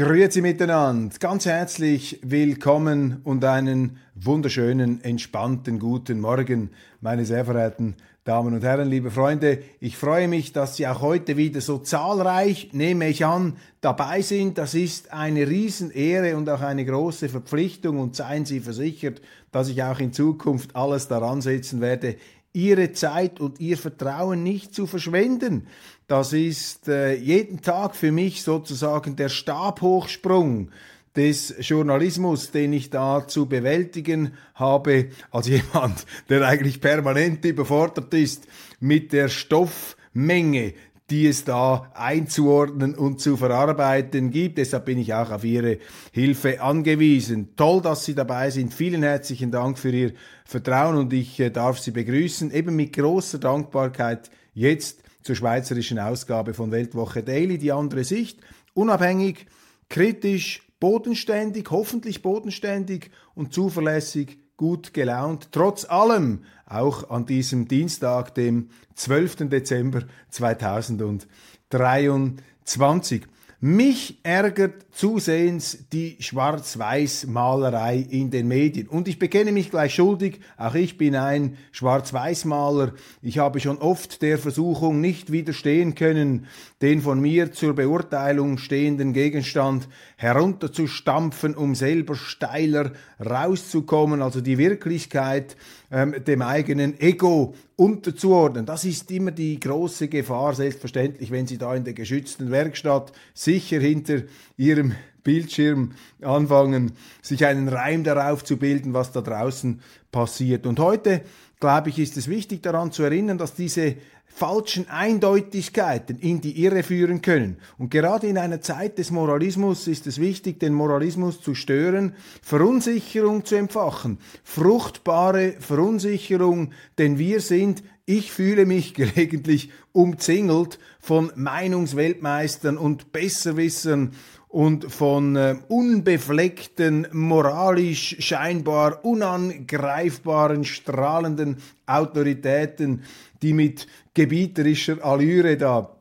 Grüezi 0.00 0.40
miteinander, 0.40 1.14
ganz 1.18 1.44
herzlich 1.44 2.20
willkommen 2.22 3.20
und 3.22 3.44
einen 3.44 3.98
wunderschönen, 4.14 5.04
entspannten 5.04 5.78
guten 5.78 6.20
Morgen, 6.20 6.70
meine 7.02 7.26
sehr 7.26 7.44
verehrten 7.44 7.96
Damen 8.24 8.54
und 8.54 8.64
Herren, 8.64 8.88
liebe 8.88 9.10
Freunde. 9.10 9.58
Ich 9.78 9.98
freue 9.98 10.26
mich, 10.26 10.54
dass 10.54 10.76
Sie 10.76 10.88
auch 10.88 11.02
heute 11.02 11.36
wieder 11.36 11.60
so 11.60 11.76
zahlreich, 11.76 12.70
nehme 12.72 13.08
ich 13.08 13.26
an, 13.26 13.58
dabei 13.82 14.22
sind. 14.22 14.56
Das 14.56 14.72
ist 14.72 15.12
eine 15.12 15.46
Riesenehre 15.46 16.34
und 16.34 16.48
auch 16.48 16.62
eine 16.62 16.86
große 16.86 17.28
Verpflichtung 17.28 17.98
und 17.98 18.16
seien 18.16 18.46
Sie 18.46 18.60
versichert, 18.60 19.20
dass 19.52 19.68
ich 19.68 19.82
auch 19.82 20.00
in 20.00 20.14
Zukunft 20.14 20.76
alles 20.76 21.08
daran 21.08 21.42
setzen 21.42 21.82
werde, 21.82 22.16
Ihre 22.52 22.92
Zeit 22.92 23.40
und 23.40 23.60
Ihr 23.60 23.78
Vertrauen 23.78 24.42
nicht 24.42 24.74
zu 24.74 24.86
verschwenden. 24.86 25.66
Das 26.06 26.32
ist 26.32 26.88
äh, 26.88 27.14
jeden 27.14 27.62
Tag 27.62 27.94
für 27.94 28.10
mich 28.10 28.42
sozusagen 28.42 29.16
der 29.16 29.28
Stabhochsprung 29.28 30.70
des 31.16 31.54
Journalismus, 31.60 32.50
den 32.50 32.72
ich 32.72 32.90
da 32.90 33.26
zu 33.26 33.46
bewältigen 33.46 34.34
habe, 34.54 35.10
als 35.30 35.48
jemand, 35.48 36.06
der 36.28 36.46
eigentlich 36.46 36.80
permanent 36.80 37.44
überfordert 37.44 38.12
ist 38.14 38.46
mit 38.78 39.12
der 39.12 39.28
Stoffmenge, 39.28 40.74
die 41.10 41.26
es 41.26 41.44
da 41.44 41.90
einzuordnen 41.94 42.94
und 42.94 43.20
zu 43.20 43.36
verarbeiten 43.36 44.30
gibt. 44.30 44.58
Deshalb 44.58 44.84
bin 44.84 44.98
ich 44.98 45.12
auch 45.12 45.30
auf 45.30 45.44
Ihre 45.44 45.78
Hilfe 46.12 46.60
angewiesen. 46.62 47.56
Toll, 47.56 47.82
dass 47.82 48.04
Sie 48.04 48.14
dabei 48.14 48.50
sind. 48.50 48.72
Vielen 48.72 49.02
herzlichen 49.02 49.50
Dank 49.50 49.78
für 49.78 49.90
Ihr 49.90 50.12
Vertrauen 50.44 50.96
und 50.96 51.12
ich 51.12 51.40
äh, 51.40 51.50
darf 51.50 51.78
Sie 51.78 51.90
begrüßen, 51.90 52.52
eben 52.52 52.76
mit 52.76 52.92
großer 52.92 53.38
Dankbarkeit 53.38 54.30
jetzt 54.54 55.02
zur 55.22 55.34
schweizerischen 55.34 55.98
Ausgabe 55.98 56.54
von 56.54 56.70
Weltwoche 56.70 57.22
Daily, 57.22 57.58
die 57.58 57.72
andere 57.72 58.04
Sicht, 58.04 58.40
unabhängig, 58.74 59.46
kritisch, 59.88 60.62
bodenständig, 60.78 61.70
hoffentlich 61.70 62.22
bodenständig 62.22 63.10
und 63.34 63.52
zuverlässig, 63.52 64.38
gut 64.60 64.92
gelaunt, 64.92 65.48
trotz 65.52 65.86
allem 65.86 66.40
auch 66.66 67.08
an 67.08 67.24
diesem 67.24 67.66
Dienstag, 67.66 68.34
dem 68.34 68.68
12. 68.94 69.48
Dezember 69.48 70.02
2023. 70.28 73.22
Mich 73.62 74.18
ärgert 74.22 74.86
zusehends 74.90 75.86
die 75.92 76.16
Schwarz-Weiß-Malerei 76.18 78.06
in 78.10 78.30
den 78.30 78.48
Medien. 78.48 78.86
Und 78.86 79.08
ich 79.08 79.18
bekenne 79.18 79.52
mich 79.52 79.70
gleich 79.70 79.94
schuldig, 79.94 80.40
auch 80.58 80.74
ich 80.74 80.98
bin 80.98 81.16
ein 81.16 81.56
Schwarz-Weiß-Maler. 81.72 82.92
Ich 83.22 83.38
habe 83.38 83.60
schon 83.60 83.78
oft 83.78 84.20
der 84.20 84.38
Versuchung 84.38 85.00
nicht 85.00 85.32
widerstehen 85.32 85.94
können, 85.94 86.48
den 86.82 87.02
von 87.02 87.20
mir 87.20 87.52
zur 87.52 87.74
Beurteilung 87.74 88.56
stehenden 88.56 89.12
Gegenstand 89.12 89.88
herunterzustampfen, 90.16 91.54
um 91.54 91.74
selber 91.74 92.14
steiler 92.14 92.92
rauszukommen, 93.24 94.22
also 94.22 94.40
die 94.40 94.56
Wirklichkeit 94.56 95.56
ähm, 95.90 96.14
dem 96.26 96.40
eigenen 96.40 96.98
Ego 96.98 97.54
unterzuordnen. 97.76 98.64
Das 98.64 98.84
ist 98.84 99.10
immer 99.10 99.30
die 99.30 99.60
große 99.60 100.08
Gefahr, 100.08 100.54
selbstverständlich, 100.54 101.30
wenn 101.30 101.46
Sie 101.46 101.58
da 101.58 101.74
in 101.74 101.84
der 101.84 101.94
geschützten 101.94 102.50
Werkstatt 102.50 103.12
sicher 103.34 103.80
hinter 103.80 104.22
Ihrem 104.56 104.94
Bildschirm 105.22 105.92
anfangen, 106.22 106.92
sich 107.20 107.44
einen 107.44 107.68
Reim 107.68 108.04
darauf 108.04 108.42
zu 108.42 108.56
bilden, 108.56 108.94
was 108.94 109.12
da 109.12 109.20
draußen 109.20 109.80
passiert. 110.10 110.66
Und 110.66 110.80
heute, 110.80 111.22
glaube 111.60 111.90
ich, 111.90 111.98
ist 111.98 112.16
es 112.16 112.28
wichtig 112.28 112.62
daran 112.62 112.90
zu 112.90 113.02
erinnern, 113.02 113.38
dass 113.38 113.54
diese 113.54 113.96
falschen 114.32 114.88
Eindeutigkeiten 114.88 116.18
in 116.18 116.40
die 116.40 116.62
Irre 116.62 116.82
führen 116.82 117.20
können. 117.20 117.58
Und 117.78 117.90
gerade 117.90 118.26
in 118.26 118.38
einer 118.38 118.60
Zeit 118.60 118.96
des 118.96 119.10
Moralismus 119.10 119.86
ist 119.86 120.06
es 120.06 120.18
wichtig, 120.18 120.60
den 120.60 120.72
Moralismus 120.72 121.42
zu 121.42 121.54
stören, 121.54 122.14
Verunsicherung 122.40 123.44
zu 123.44 123.56
empfachen, 123.56 124.18
fruchtbare 124.44 125.56
Verunsicherung, 125.58 126.72
denn 126.96 127.18
wir 127.18 127.40
sind, 127.40 127.82
ich 128.06 128.32
fühle 128.32 128.66
mich 128.66 128.94
gelegentlich 128.94 129.70
umzingelt 129.92 130.78
von 131.00 131.32
Meinungsweltmeistern 131.34 132.78
und 132.78 133.12
Besserwissern 133.12 134.12
und 134.50 134.92
von 134.92 135.36
äh, 135.36 135.54
unbefleckten, 135.68 137.06
moralisch 137.12 138.16
scheinbar 138.18 139.04
unangreifbaren, 139.04 140.64
strahlenden 140.64 141.58
Autoritäten, 141.86 143.04
die 143.42 143.52
mit 143.52 143.86
gebieterischer 144.12 145.04
Allüre 145.04 145.56
da 145.56 145.96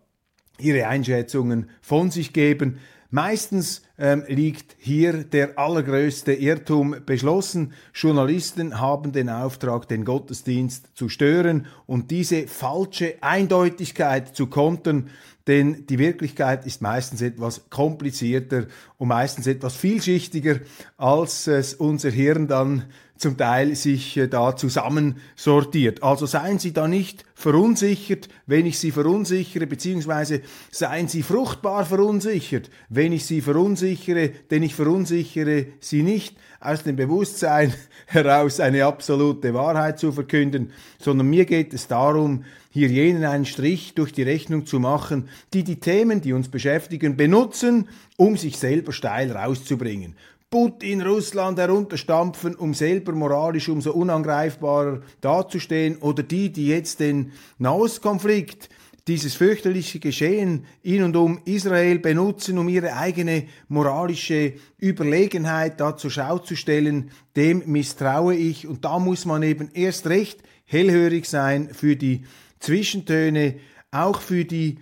ihre 0.57 0.87
Einschätzungen 0.87 1.69
von 1.81 2.09
sich 2.09 2.33
geben. 2.33 2.79
Meistens 3.11 3.83
ähm, 3.99 4.23
liegt 4.27 4.75
hier 4.79 5.23
der 5.23 5.57
allergrößte 5.57 6.33
Irrtum 6.33 6.95
beschlossen. 7.05 7.73
Journalisten 7.93 8.79
haben 8.79 9.11
den 9.11 9.29
Auftrag, 9.29 9.87
den 9.87 10.05
Gottesdienst 10.05 10.95
zu 10.95 11.07
stören 11.07 11.67
und 11.85 12.11
diese 12.11 12.47
falsche 12.47 13.15
Eindeutigkeit 13.21 14.35
zu 14.35 14.47
kontern, 14.47 15.09
denn 15.49 15.87
die 15.87 15.97
Wirklichkeit 15.97 16.67
ist 16.67 16.79
meistens 16.79 17.23
etwas 17.23 17.71
komplizierter 17.71 18.67
und 18.99 19.07
meistens 19.07 19.47
etwas 19.47 19.75
vielschichtiger, 19.75 20.59
als 20.95 21.47
es 21.47 21.73
unser 21.73 22.11
Hirn 22.11 22.47
dann 22.47 22.85
zum 23.19 23.37
Teil 23.37 23.75
sich 23.75 24.17
äh, 24.17 24.27
da 24.27 24.55
zusammensortiert. 24.55 26.01
Also 26.01 26.25
seien 26.25 26.57
Sie 26.57 26.73
da 26.73 26.87
nicht 26.87 27.25
verunsichert, 27.35 28.29
wenn 28.47 28.65
ich 28.65 28.79
Sie 28.79 28.91
verunsichere, 28.91 29.67
beziehungsweise 29.67 30.41
seien 30.71 31.07
Sie 31.07 31.21
fruchtbar 31.21 31.85
verunsichert, 31.85 32.69
wenn 32.87 33.11
ich 33.11 33.25
Sie 33.25 33.41
verunsichere, 33.41 34.29
denn 34.49 34.63
ich 34.63 34.73
verunsichere 34.73 35.67
Sie 35.81 36.01
nicht 36.01 36.37
aus 36.61 36.83
dem 36.83 36.95
Bewusstsein 36.95 37.73
heraus 38.07 38.59
eine 38.59 38.85
absolute 38.85 39.53
Wahrheit 39.53 39.99
zu 39.99 40.11
verkünden, 40.11 40.71
sondern 40.97 41.29
mir 41.29 41.45
geht 41.45 41.73
es 41.73 41.87
darum, 41.87 42.45
hier 42.71 42.87
jenen 42.87 43.25
einen 43.25 43.45
Strich 43.45 43.95
durch 43.95 44.13
die 44.13 44.23
Rechnung 44.23 44.65
zu 44.65 44.79
machen, 44.79 45.27
die 45.53 45.63
die 45.63 45.79
Themen, 45.79 46.21
die 46.21 46.33
uns 46.33 46.49
beschäftigen, 46.49 47.17
benutzen, 47.17 47.89
um 48.15 48.37
sich 48.37 48.57
selber 48.57 48.93
steil 48.93 49.31
rauszubringen. 49.31 50.15
Putin 50.49 51.01
Russland 51.01 51.59
herunterstampfen, 51.59 52.55
um 52.55 52.73
selber 52.73 53.11
moralisch 53.11 53.69
umso 53.69 53.91
unangreifbarer 53.91 55.01
dazustehen, 55.21 55.97
oder 55.97 56.23
die, 56.23 56.51
die 56.51 56.67
jetzt 56.67 56.99
den 56.99 57.33
Nahostkonflikt, 57.59 58.69
dieses 59.07 59.35
fürchterliche 59.35 59.99
Geschehen 59.99 60.65
in 60.81 61.03
und 61.03 61.15
um 61.15 61.41
Israel 61.45 61.99
benutzen, 61.99 62.57
um 62.57 62.67
ihre 62.67 62.95
eigene 62.95 63.47
moralische 63.67 64.53
Überlegenheit 64.79 65.79
da 65.79 65.97
zur 65.97 66.11
Schau 66.11 66.39
zu 66.39 66.55
stellen, 66.55 67.11
dem 67.35 67.63
misstraue 67.65 68.35
ich. 68.35 68.67
Und 68.67 68.85
da 68.85 68.99
muss 68.99 69.25
man 69.25 69.43
eben 69.43 69.69
erst 69.73 70.07
recht 70.07 70.41
hellhörig 70.65 71.27
sein 71.27 71.69
für 71.73 71.95
die 71.95 72.23
Zwischentöne, 72.59 73.55
auch 73.91 74.21
für 74.21 74.45
die 74.45 74.77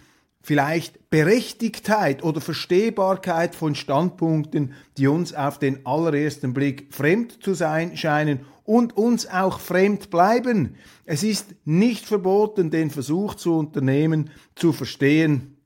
vielleicht 0.48 1.10
Berechtigtheit 1.10 2.24
oder 2.24 2.40
Verstehbarkeit 2.40 3.54
von 3.54 3.76
Standpunkten, 3.76 4.72
die 4.98 5.08
uns 5.08 5.34
auf 5.34 5.60
den 5.60 5.86
allerersten 5.86 6.54
Blick 6.54 6.88
fremd 6.94 7.44
zu 7.44 7.54
sein 7.54 7.98
scheinen 7.98 8.46
und 8.64 8.96
uns 8.96 9.28
auch 9.28 9.60
fremd 9.60 10.10
bleiben. 10.10 10.76
Es 11.04 11.22
ist 11.22 11.54
nicht 11.66 12.06
verboten, 12.06 12.72
den 12.72 12.92
Versuch 12.92 13.36
zu 13.36 13.58
unternehmen, 13.58 14.30
zu 14.56 14.72
verstehen, 14.72 15.58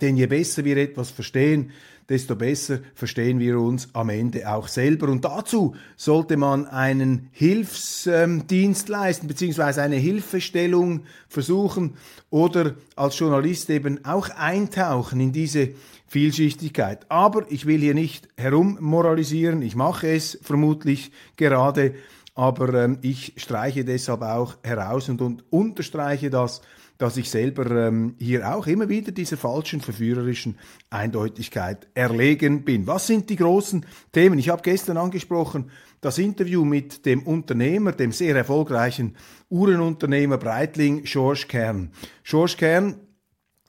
denn 0.00 0.16
je 0.16 0.26
besser 0.26 0.64
wir 0.64 0.76
etwas 0.76 1.10
verstehen, 1.10 1.70
desto 2.08 2.36
besser 2.36 2.78
verstehen 2.94 3.38
wir 3.38 3.58
uns 3.58 3.88
am 3.92 4.10
Ende 4.10 4.48
auch 4.50 4.68
selber. 4.68 5.08
Und 5.08 5.24
dazu 5.24 5.74
sollte 5.96 6.36
man 6.36 6.66
einen 6.66 7.28
Hilfsdienst 7.32 8.88
leisten, 8.88 9.26
beziehungsweise 9.26 9.82
eine 9.82 9.96
Hilfestellung 9.96 11.02
versuchen 11.28 11.94
oder 12.30 12.74
als 12.94 13.18
Journalist 13.18 13.70
eben 13.70 14.04
auch 14.04 14.28
eintauchen 14.30 15.20
in 15.20 15.32
diese 15.32 15.70
Vielschichtigkeit. 16.06 17.06
Aber 17.10 17.50
ich 17.50 17.66
will 17.66 17.80
hier 17.80 17.94
nicht 17.94 18.28
herummoralisieren, 18.36 19.62
ich 19.62 19.74
mache 19.74 20.08
es 20.08 20.38
vermutlich 20.42 21.10
gerade, 21.36 21.94
aber 22.34 22.72
ähm, 22.74 22.98
ich 23.02 23.32
streiche 23.36 23.84
deshalb 23.84 24.22
auch 24.22 24.56
heraus 24.62 25.08
und, 25.08 25.20
und 25.20 25.44
unterstreiche 25.50 26.30
das, 26.30 26.60
dass 26.98 27.16
ich 27.16 27.30
selber 27.30 27.70
ähm, 27.88 28.14
hier 28.18 28.54
auch 28.54 28.66
immer 28.66 28.88
wieder 28.88 29.12
dieser 29.12 29.36
falschen, 29.36 29.80
verführerischen 29.80 30.58
Eindeutigkeit 30.90 31.88
erlegen 31.94 32.64
bin. 32.64 32.86
Was 32.86 33.06
sind 33.06 33.28
die 33.30 33.36
großen 33.36 33.84
Themen? 34.12 34.38
Ich 34.38 34.48
habe 34.48 34.62
gestern 34.62 34.96
angesprochen 34.96 35.70
das 36.00 36.18
Interview 36.18 36.64
mit 36.64 37.06
dem 37.06 37.22
Unternehmer, 37.22 37.92
dem 37.92 38.12
sehr 38.12 38.36
erfolgreichen 38.36 39.16
Uhrenunternehmer 39.48 40.38
Breitling, 40.38 41.04
George 41.04 41.46
Kern. 41.48 41.90
George 42.22 42.54
Kern 42.58 43.00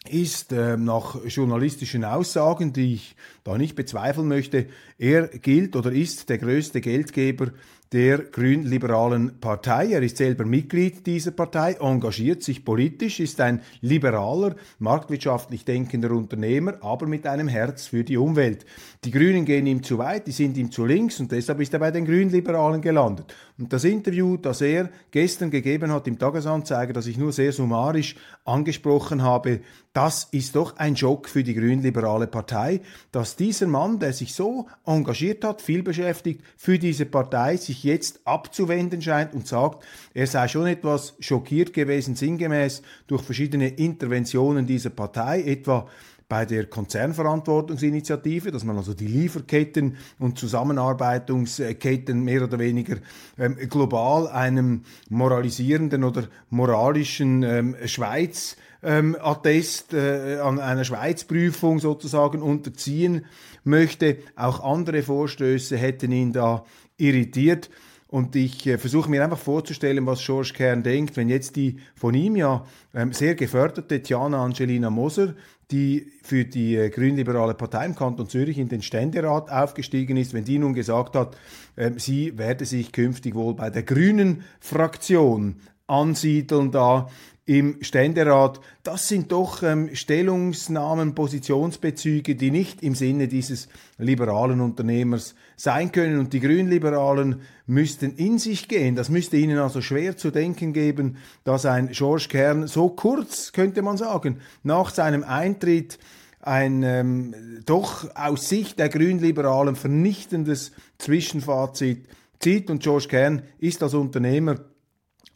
ist 0.09 0.51
äh, 0.51 0.77
nach 0.77 1.23
journalistischen 1.25 2.03
Aussagen, 2.03 2.73
die 2.73 2.93
ich 2.95 3.15
da 3.43 3.57
nicht 3.57 3.75
bezweifeln 3.75 4.27
möchte, 4.27 4.67
er 4.97 5.27
gilt 5.27 5.75
oder 5.75 5.91
ist 5.91 6.29
der 6.29 6.37
größte 6.37 6.81
Geldgeber 6.81 7.51
der 7.91 8.19
grünliberalen 8.19 9.39
Partei. 9.39 9.93
Er 9.93 10.01
ist 10.01 10.17
selber 10.17 10.45
Mitglied 10.45 11.05
dieser 11.05 11.31
Partei, 11.31 11.77
engagiert 11.79 12.43
sich 12.43 12.65
politisch, 12.65 13.19
ist 13.19 13.39
ein 13.39 13.61
liberaler, 13.81 14.55
marktwirtschaftlich 14.79 15.65
denkender 15.65 16.11
Unternehmer, 16.11 16.75
aber 16.81 17.07
mit 17.07 17.25
einem 17.25 17.47
Herz 17.47 17.87
für 17.87 18.03
die 18.03 18.17
Umwelt. 18.17 18.65
Die 19.03 19.11
Grünen 19.11 19.45
gehen 19.45 19.67
ihm 19.67 19.83
zu 19.83 19.97
weit, 19.97 20.27
die 20.27 20.31
sind 20.31 20.57
ihm 20.57 20.71
zu 20.71 20.85
links 20.85 21.19
und 21.19 21.31
deshalb 21.31 21.61
ist 21.61 21.73
er 21.73 21.79
bei 21.79 21.91
den 21.91 22.05
Grünliberalen 22.05 22.81
gelandet. 22.81 23.33
Und 23.59 23.73
das 23.73 23.85
Interview, 23.85 24.37
das 24.37 24.61
er 24.61 24.89
gestern 25.09 25.49
gegeben 25.49 25.91
hat 25.91 26.07
im 26.07 26.19
Tagesanzeiger, 26.19 26.93
das 26.93 27.07
ich 27.07 27.17
nur 27.17 27.33
sehr 27.33 27.51
summarisch 27.51 28.15
angesprochen 28.45 29.23
habe, 29.23 29.61
das 29.93 30.27
ist 30.31 30.55
doch 30.55 30.77
ein 30.77 30.95
Schock 30.95 31.27
für 31.27 31.43
die 31.43 31.55
grünliberale 31.55 32.27
Partei, 32.27 32.81
dass 33.11 33.35
dieser 33.35 33.65
Mann, 33.65 33.97
der 33.97 34.13
sich 34.13 34.35
so 34.35 34.67
engagiert 34.85 35.43
hat, 35.43 35.63
viel 35.63 35.81
beschäftigt, 35.81 36.43
für 36.55 36.77
diese 36.77 37.07
Partei 37.07 37.57
sich 37.57 37.83
jetzt 37.83 38.21
abzuwenden 38.25 39.01
scheint 39.01 39.33
und 39.33 39.47
sagt, 39.47 39.83
er 40.13 40.27
sei 40.27 40.47
schon 40.47 40.67
etwas 40.67 41.15
schockiert 41.19 41.73
gewesen, 41.73 42.15
sinngemäß 42.15 42.83
durch 43.07 43.23
verschiedene 43.23 43.69
Interventionen 43.69 44.67
dieser 44.67 44.91
Partei, 44.91 45.41
etwa 45.41 45.87
bei 46.29 46.45
der 46.45 46.65
Konzernverantwortungsinitiative, 46.65 48.51
dass 48.51 48.63
man 48.63 48.77
also 48.77 48.93
die 48.93 49.07
Lieferketten 49.07 49.95
und 50.19 50.37
Zusammenarbeitungsketten 50.37 52.21
mehr 52.21 52.43
oder 52.43 52.59
weniger 52.59 52.97
ähm, 53.37 53.55
global 53.69 54.27
einem 54.27 54.83
moralisierenden 55.09 56.03
oder 56.03 56.27
moralischen 56.49 57.43
ähm, 57.43 57.75
Schweiz 57.85 58.57
ähm, 58.83 59.15
Attest 59.19 59.93
äh, 59.93 60.39
an 60.39 60.59
einer 60.59 60.83
Schweizprüfung 60.83 61.79
sozusagen 61.79 62.41
unterziehen 62.41 63.25
möchte. 63.63 64.17
Auch 64.35 64.63
andere 64.63 65.03
Vorstöße 65.03 65.77
hätten 65.77 66.11
ihn 66.11 66.33
da 66.33 66.65
irritiert. 66.97 67.69
Und 68.09 68.35
ich 68.35 68.65
äh, 68.67 68.77
versuche 68.77 69.09
mir 69.09 69.23
einfach 69.23 69.37
vorzustellen, 69.37 70.05
was 70.05 70.25
George 70.25 70.53
Kern 70.55 70.83
denkt, 70.83 71.17
wenn 71.17 71.27
jetzt 71.27 71.55
die 71.57 71.77
von 71.95 72.13
ihm 72.13 72.35
ja 72.37 72.65
ähm, 72.93 73.11
sehr 73.11 73.35
geförderte 73.35 74.01
Tiana 74.01 74.43
Angelina 74.43 74.89
Moser 74.89 75.35
die 75.71 76.11
für 76.23 76.45
die 76.45 76.75
äh, 76.75 76.89
grünliberale 76.89 77.53
Partei 77.53 77.85
im 77.85 77.95
Kanton 77.95 78.29
Zürich 78.29 78.57
in 78.57 78.69
den 78.69 78.81
Ständerat 78.81 79.51
aufgestiegen 79.51 80.15
ist, 80.15 80.33
wenn 80.33 80.45
die 80.45 80.59
nun 80.59 80.73
gesagt 80.73 81.15
hat, 81.15 81.35
äh, 81.75 81.91
sie 81.97 82.37
werde 82.37 82.65
sich 82.65 82.91
künftig 82.91 83.35
wohl 83.35 83.53
bei 83.53 83.69
der 83.69 83.83
grünen 83.83 84.43
Fraktion 84.59 85.57
ansiedeln 85.87 86.71
da 86.71 87.07
im 87.47 87.77
Ständerat, 87.81 88.59
das 88.83 89.07
sind 89.07 89.31
doch 89.31 89.63
ähm, 89.63 89.95
Stellungsnahmen, 89.95 91.15
Positionsbezüge, 91.15 92.35
die 92.35 92.51
nicht 92.51 92.83
im 92.83 92.93
Sinne 92.93 93.29
dieses 93.29 93.69
liberalen 93.97 94.59
Unternehmers 94.59 95.33
sein 95.55 95.93
können. 95.93 96.19
Und 96.19 96.33
die 96.33 96.41
Grünliberalen 96.41 97.41
müssten 97.65 98.17
in 98.17 98.37
sich 98.37 98.67
gehen. 98.67 98.97
Das 98.97 99.07
müsste 99.07 99.37
ihnen 99.37 99.59
also 99.59 99.79
schwer 99.79 100.17
zu 100.17 100.29
denken 100.29 100.73
geben, 100.73 101.15
dass 101.45 101.65
ein 101.65 101.87
George 101.93 102.27
Kern 102.29 102.67
so 102.67 102.89
kurz, 102.89 103.53
könnte 103.53 103.81
man 103.81 103.95
sagen, 103.95 104.41
nach 104.63 104.89
seinem 104.89 105.23
Eintritt 105.23 105.99
ein 106.41 106.83
ähm, 106.83 107.33
doch 107.65 108.13
aus 108.13 108.49
Sicht 108.49 108.77
der 108.77 108.89
Grünliberalen 108.89 109.77
vernichtendes 109.77 110.73
Zwischenfazit 110.97 112.07
zieht. 112.39 112.69
Und 112.69 112.83
George 112.83 113.07
Kern 113.07 113.43
ist 113.59 113.81
als 113.83 113.93
Unternehmer 113.93 114.57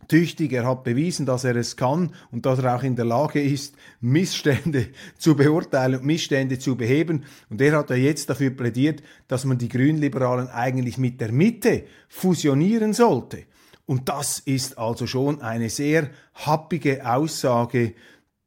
tüchtig, 0.08 0.54
er 0.54 0.68
hat 0.68 0.84
bewiesen, 0.84 1.26
dass 1.26 1.44
er 1.44 1.56
es 1.56 1.78
kann 1.78 2.14
und 2.32 2.46
dass 2.46 2.60
er 2.60 2.76
auch 2.76 2.84
in 2.84 2.96
der 2.96 3.06
Lage 3.06 3.42
ist, 3.42 3.76
Missstände 4.00 4.88
zu 5.18 5.36
beurteilen 5.36 6.00
und 6.00 6.06
Missstände 6.06 6.60
zu 6.60 6.76
beheben. 6.76 7.26
Und 7.50 7.62
er 7.62 7.78
hat 7.78 7.90
ja 7.90 7.96
jetzt 7.96 8.30
dafür 8.30 8.52
plädiert, 8.52 9.04
dass 9.28 9.46
man 9.46 9.58
die 9.58 9.70
Grünliberalen 9.70 10.50
eigentlich 10.50 10.98
mit 10.98 11.22
der 11.22 11.32
Mitte 11.32 11.86
fusionieren 12.08 12.94
sollte. 12.94 13.46
Und 13.86 14.10
das 14.10 14.40
ist 14.40 14.78
also 14.78 15.08
schon 15.08 15.42
eine 15.42 15.70
sehr 15.70 16.10
happige 16.34 17.06
Aussage. 17.06 17.94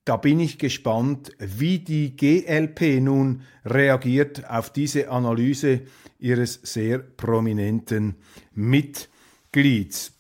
Da 0.04 0.16
bin 0.16 0.40
ich 0.40 0.58
gespannt, 0.58 1.32
wie 1.38 1.78
die 1.78 2.16
GLP 2.16 3.00
nun 3.00 3.42
reagiert 3.64 4.48
auf 4.48 4.70
diese 4.70 5.10
Analyse 5.10 5.82
ihres 6.18 6.60
sehr 6.62 6.98
prominenten 6.98 8.14
Mitglieds. 8.54 10.12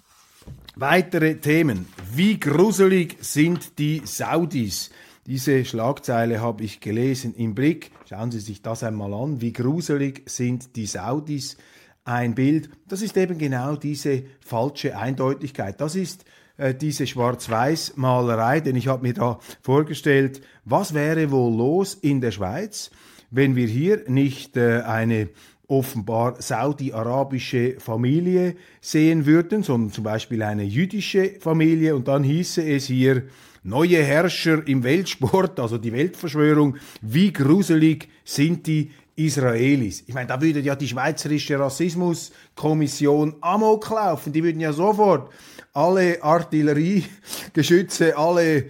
Weitere 0.76 1.36
Themen. 1.36 1.86
Wie 2.12 2.40
gruselig 2.40 3.16
sind 3.20 3.78
die 3.78 4.02
Saudis? 4.04 4.90
Diese 5.24 5.64
Schlagzeile 5.64 6.40
habe 6.40 6.64
ich 6.64 6.80
gelesen 6.80 7.32
im 7.36 7.54
Blick. 7.54 7.92
Schauen 8.08 8.32
Sie 8.32 8.40
sich 8.40 8.60
das 8.60 8.82
einmal 8.82 9.14
an. 9.14 9.40
Wie 9.40 9.52
gruselig 9.52 10.22
sind 10.26 10.74
die 10.74 10.86
Saudis? 10.86 11.56
Ein 12.04 12.34
Bild. 12.34 12.70
Das 12.88 13.02
ist 13.02 13.16
eben 13.16 13.38
genau 13.38 13.76
diese 13.76 14.24
falsche 14.40 14.98
Eindeutigkeit. 14.98 15.80
Das 15.80 15.94
ist 15.94 16.24
äh, 16.56 16.74
diese 16.74 17.06
Schwarz-Weiß-Malerei, 17.06 18.58
denn 18.58 18.74
ich 18.74 18.88
habe 18.88 19.06
mir 19.06 19.14
da 19.14 19.38
vorgestellt, 19.62 20.40
was 20.64 20.92
wäre 20.92 21.30
wohl 21.30 21.56
los 21.56 21.94
in 21.94 22.20
der 22.20 22.32
Schweiz, 22.32 22.90
wenn 23.30 23.54
wir 23.54 23.68
hier 23.68 24.02
nicht 24.08 24.56
äh, 24.56 24.80
eine 24.80 25.28
offenbar 25.68 26.40
saudi-arabische 26.40 27.76
Familie 27.78 28.56
sehen 28.80 29.26
würden, 29.26 29.62
sondern 29.62 29.92
zum 29.92 30.04
Beispiel 30.04 30.42
eine 30.42 30.64
jüdische 30.64 31.36
Familie. 31.40 31.96
Und 31.96 32.08
dann 32.08 32.22
hieße 32.22 32.62
es 32.62 32.86
hier, 32.86 33.24
neue 33.62 34.02
Herrscher 34.02 34.66
im 34.66 34.84
Weltsport, 34.84 35.58
also 35.58 35.78
die 35.78 35.92
Weltverschwörung, 35.92 36.76
wie 37.00 37.32
gruselig 37.32 38.08
sind 38.24 38.66
die 38.66 38.90
Israelis. 39.16 40.04
Ich 40.06 40.14
meine, 40.14 40.26
da 40.26 40.40
würde 40.40 40.60
ja 40.60 40.76
die 40.76 40.88
Schweizerische 40.88 41.58
Rassismuskommission 41.58 43.36
amok 43.40 43.90
laufen. 43.90 44.32
Die 44.32 44.42
würden 44.42 44.60
ja 44.60 44.72
sofort 44.72 45.32
alle 45.72 46.22
Artilleriegeschütze, 46.22 48.16
alle 48.16 48.66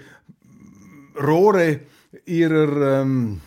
Rohre 1.17 1.81
ihrer 2.27 3.03
ähm, 3.03 3.41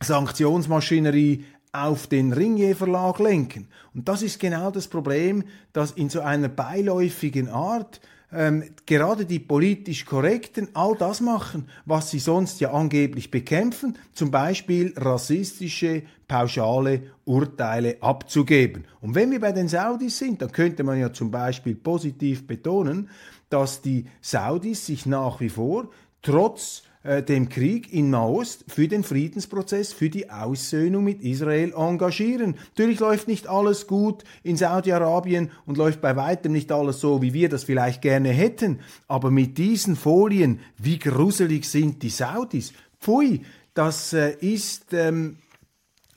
Sanktionsmaschinerie 0.00 1.44
auf 1.72 2.06
den 2.06 2.32
Ringier 2.32 2.76
Verlag 2.76 3.18
lenken. 3.18 3.68
Und 3.94 4.08
das 4.08 4.22
ist 4.22 4.40
genau 4.40 4.70
das 4.70 4.88
Problem, 4.88 5.44
dass 5.72 5.92
in 5.92 6.08
so 6.10 6.20
einer 6.20 6.48
beiläufigen 6.48 7.48
Art 7.48 8.00
ähm, 8.32 8.64
gerade 8.84 9.24
die 9.24 9.38
politisch 9.38 10.04
Korrekten 10.04 10.68
all 10.74 10.94
das 10.96 11.20
machen, 11.20 11.68
was 11.86 12.10
sie 12.10 12.18
sonst 12.18 12.60
ja 12.60 12.72
angeblich 12.72 13.30
bekämpfen, 13.30 13.96
zum 14.12 14.30
Beispiel 14.30 14.92
rassistische, 14.96 16.02
pauschale 16.26 17.04
Urteile 17.24 17.96
abzugeben. 18.02 18.84
Und 19.00 19.14
wenn 19.14 19.30
wir 19.30 19.40
bei 19.40 19.52
den 19.52 19.68
Saudis 19.68 20.18
sind, 20.18 20.42
dann 20.42 20.52
könnte 20.52 20.84
man 20.84 21.00
ja 21.00 21.12
zum 21.12 21.30
Beispiel 21.30 21.74
positiv 21.74 22.46
betonen, 22.46 23.08
dass 23.48 23.80
die 23.80 24.06
Saudis 24.20 24.84
sich 24.84 25.06
nach 25.06 25.40
wie 25.40 25.48
vor 25.48 25.88
trotz 26.20 26.82
äh, 27.08 27.22
dem 27.22 27.48
Krieg 27.48 27.90
in 27.90 28.10
Nahost 28.10 28.66
für 28.68 28.86
den 28.86 29.02
Friedensprozess, 29.02 29.94
für 29.94 30.10
die 30.10 30.28
Aussöhnung 30.28 31.04
mit 31.04 31.22
Israel 31.22 31.72
engagieren. 31.74 32.56
Natürlich 32.68 33.00
läuft 33.00 33.28
nicht 33.28 33.48
alles 33.48 33.86
gut 33.86 34.24
in 34.42 34.58
Saudi-Arabien 34.58 35.50
und 35.64 35.78
läuft 35.78 36.02
bei 36.02 36.16
weitem 36.16 36.52
nicht 36.52 36.70
alles 36.70 37.00
so, 37.00 37.22
wie 37.22 37.32
wir 37.32 37.48
das 37.48 37.64
vielleicht 37.64 38.02
gerne 38.02 38.28
hätten. 38.28 38.80
Aber 39.06 39.30
mit 39.30 39.56
diesen 39.56 39.96
Folien, 39.96 40.60
wie 40.76 40.98
gruselig 40.98 41.64
sind 41.64 42.02
die 42.02 42.10
Saudis? 42.10 42.74
Pfui, 43.00 43.40
das 43.72 44.12
äh, 44.12 44.36
ist 44.40 44.92
ähm, 44.92 45.36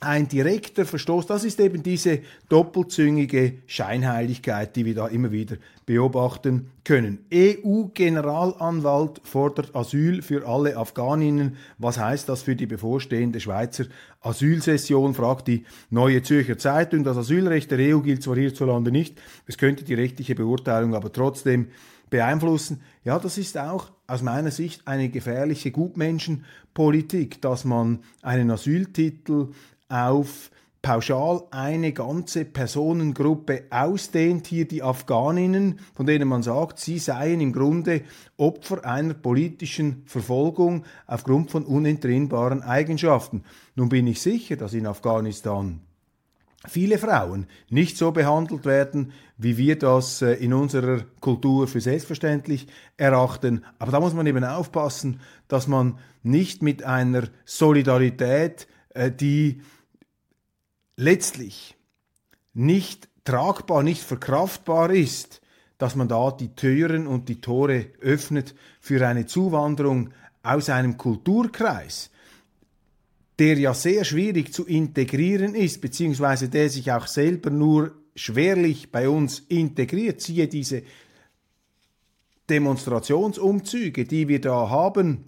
ein 0.02 0.28
direkter 0.28 0.84
Verstoß. 0.86 1.28
Das 1.28 1.44
ist 1.44 1.60
eben 1.60 1.84
diese 1.84 2.22
doppelzüngige 2.50 3.60
Scheinheiligkeit, 3.68 4.76
die 4.76 4.86
wir 4.86 4.96
da 4.96 5.08
immer 5.08 5.32
wieder 5.32 5.58
beobachten 5.86 6.72
können. 6.84 7.20
EU-Generalanwalt 7.32 9.22
fordert 9.24 9.76
Asyl 9.76 10.24
für 10.24 10.48
alle 10.48 10.76
Afghaninnen. 10.76 11.56
Was 11.78 12.00
heißt 12.00 12.28
das 12.28 12.42
für 12.42 12.56
die 12.56 12.66
bevorstehende 12.66 13.40
Schweizer 13.40 13.86
Asylsession, 14.22 15.14
fragt 15.14 15.48
die 15.48 15.66
Neue 15.92 16.24
Zürcher 16.24 16.58
Zeitung. 16.58 17.04
Das 17.04 17.18
Asylrecht 17.18 17.70
der 17.70 17.96
EU 17.96 18.00
gilt 18.00 18.24
zwar 18.24 18.36
hierzulande 18.36 18.92
nicht, 18.92 19.22
es 19.46 19.58
könnte 19.58 19.84
die 19.84 19.94
rechtliche 19.94 20.34
Beurteilung 20.34 20.96
aber 20.96 21.12
trotzdem 21.12 21.68
beeinflussen. 22.10 22.82
Ja, 23.04 23.20
das 23.20 23.38
ist 23.38 23.58
auch 23.58 23.92
aus 24.08 24.22
meiner 24.22 24.52
Sicht 24.52 24.88
eine 24.88 25.10
gefährliche 25.10 25.72
Gutmenschenpolitik, 25.72 27.42
dass 27.42 27.66
man 27.66 28.00
einen 28.22 28.52
Asyltitel 28.52 29.50
auf 29.92 30.52
pauschal 30.82 31.44
eine 31.52 31.94
ganze 31.94 32.44
Personengruppe 32.44 33.66
ausdehnt, 33.70 34.48
hier 34.48 34.68
die 34.68 34.82
Afghaninnen, 34.82 35.80
von 35.94 36.08
denen 36.08 36.28
man 36.28 36.42
sagt, 36.42 36.80
sie 36.80 36.98
seien 36.98 37.40
im 37.40 37.54
Grunde 37.54 38.02
Opfer 38.38 38.84
einer 38.86 39.14
politischen 39.14 40.04
Verfolgung 40.06 40.84
aufgrund 41.06 41.52
von 41.52 41.66
unentrinnbaren 41.66 42.64
Eigenschaften. 42.64 43.44
Nun 43.76 43.90
bin 43.90 44.08
ich 44.08 44.22
sicher, 44.22 44.56
dass 44.56 44.74
in 44.74 44.88
Afghanistan 44.88 45.82
viele 46.68 46.98
Frauen 46.98 47.48
nicht 47.70 47.98
so 47.98 48.12
behandelt 48.12 48.66
werden, 48.66 49.12
wie 49.38 49.58
wir 49.58 49.78
das 49.78 50.22
äh, 50.22 50.34
in 50.34 50.54
unserer 50.54 51.06
Kultur 51.20 51.68
für 51.68 51.82
selbstverständlich 51.82 52.68
erachten. 52.98 53.66
Aber 53.80 53.92
da 53.92 54.00
muss 54.00 54.14
man 54.14 54.28
eben 54.28 54.44
aufpassen, 54.44 55.20
dass 55.48 55.68
man 55.68 55.98
nicht 56.24 56.62
mit 56.62 56.84
einer 56.84 57.24
Solidarität, 57.46 58.68
äh, 58.94 59.12
die 59.12 59.62
letztlich 61.02 61.76
nicht 62.54 63.10
tragbar, 63.24 63.84
nicht 63.84 64.04
verkraftbar 64.04 64.92
ist, 64.92 65.42
dass 65.78 65.96
man 65.96 66.08
da 66.08 66.32
die 66.32 66.54
Türen 66.56 67.08
und 67.08 67.28
die 67.28 67.42
Tore 67.42 67.88
öffnet 68.02 68.54
für 68.80 69.06
eine 69.08 69.26
Zuwanderung 69.26 70.12
aus 70.44 70.70
einem 70.70 70.98
Kulturkreis, 70.98 72.12
der 73.40 73.58
ja 73.58 73.74
sehr 73.74 74.06
schwierig 74.06 74.54
zu 74.54 74.66
integrieren 74.66 75.56
ist, 75.56 75.82
beziehungsweise 75.82 76.50
der 76.50 76.70
sich 76.70 76.92
auch 76.92 77.08
selber 77.08 77.50
nur 77.50 77.94
schwerlich 78.16 78.92
bei 78.92 79.10
uns 79.10 79.40
integriert. 79.48 80.22
Siehe 80.22 80.48
diese 80.48 80.84
Demonstrationsumzüge, 82.50 84.06
die 84.06 84.28
wir 84.28 84.42
da 84.42 84.70
haben, 84.70 85.26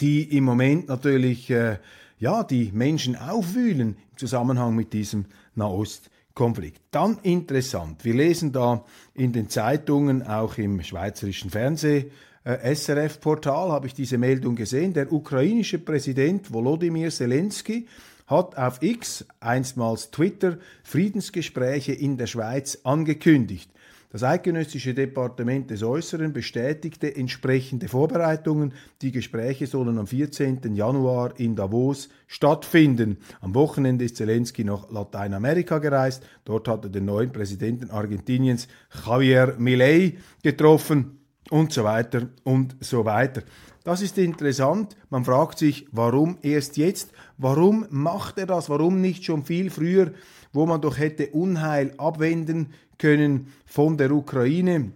die 0.00 0.36
im 0.36 0.44
Moment 0.44 0.88
natürlich 0.88 1.50
äh, 1.50 1.78
ja, 2.22 2.44
die 2.44 2.70
Menschen 2.72 3.16
aufwühlen 3.16 3.80
im 3.80 4.16
Zusammenhang 4.16 4.76
mit 4.76 4.92
diesem 4.92 5.24
Nahostkonflikt. 5.56 6.80
Dann 6.92 7.18
interessant, 7.24 8.04
wir 8.04 8.14
lesen 8.14 8.52
da 8.52 8.84
in 9.12 9.32
den 9.32 9.48
Zeitungen, 9.48 10.22
auch 10.22 10.56
im 10.56 10.80
schweizerischen 10.84 11.50
Fernseh, 11.50 12.12
äh, 12.44 12.74
SRF-Portal 12.76 13.72
habe 13.72 13.88
ich 13.88 13.94
diese 13.94 14.18
Meldung 14.18 14.54
gesehen, 14.54 14.92
der 14.92 15.12
ukrainische 15.12 15.80
Präsident 15.80 16.52
Volodymyr 16.52 17.10
Zelensky 17.10 17.88
hat 18.28 18.56
auf 18.56 18.80
X, 18.82 19.24
einstmals 19.40 20.12
Twitter, 20.12 20.58
Friedensgespräche 20.84 21.92
in 21.92 22.18
der 22.18 22.28
Schweiz 22.28 22.78
angekündigt. 22.84 23.68
Das 24.12 24.22
Eidgenössische 24.24 24.92
Departement 24.92 25.70
des 25.70 25.82
Äußeren 25.82 26.34
bestätigte 26.34 27.16
entsprechende 27.16 27.88
Vorbereitungen. 27.88 28.74
Die 29.00 29.10
Gespräche 29.10 29.66
sollen 29.66 29.96
am 29.96 30.06
14. 30.06 30.74
Januar 30.74 31.40
in 31.40 31.56
Davos 31.56 32.10
stattfinden. 32.26 33.16
Am 33.40 33.54
Wochenende 33.54 34.04
ist 34.04 34.16
Zelensky 34.16 34.64
nach 34.64 34.90
Lateinamerika 34.90 35.78
gereist. 35.78 36.22
Dort 36.44 36.68
hat 36.68 36.84
er 36.84 36.90
den 36.90 37.06
neuen 37.06 37.32
Präsidenten 37.32 37.88
Argentiniens 37.88 38.68
Javier 39.06 39.54
Milei 39.56 40.18
getroffen 40.42 41.18
und 41.48 41.72
so 41.72 41.82
weiter 41.82 42.28
und 42.44 42.76
so 42.80 43.06
weiter. 43.06 43.42
Das 43.82 44.02
ist 44.02 44.18
interessant. 44.18 44.94
Man 45.08 45.24
fragt 45.24 45.58
sich, 45.58 45.86
warum 45.90 46.36
erst 46.42 46.76
jetzt? 46.76 47.12
Warum 47.38 47.86
macht 47.88 48.36
er 48.36 48.46
das? 48.46 48.68
Warum 48.68 49.00
nicht 49.00 49.24
schon 49.24 49.46
viel 49.46 49.70
früher, 49.70 50.12
wo 50.52 50.66
man 50.66 50.82
doch 50.82 50.98
hätte 50.98 51.28
Unheil 51.28 51.94
abwenden 51.96 52.74
können 53.02 53.48
von 53.66 53.96
der 53.96 54.12
Ukraine. 54.12 54.92